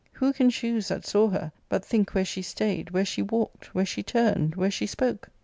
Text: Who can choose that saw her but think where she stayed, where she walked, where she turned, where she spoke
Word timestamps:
Who 0.13 0.33
can 0.33 0.49
choose 0.49 0.87
that 0.87 1.05
saw 1.05 1.27
her 1.29 1.51
but 1.69 1.85
think 1.85 2.15
where 2.15 2.25
she 2.25 2.41
stayed, 2.41 2.89
where 2.89 3.05
she 3.05 3.21
walked, 3.21 3.75
where 3.75 3.85
she 3.85 4.01
turned, 4.01 4.55
where 4.55 4.71
she 4.71 4.87
spoke 4.87 5.29